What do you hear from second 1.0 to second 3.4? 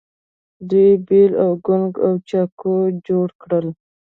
بیل او کلنګ او چاقو جوړ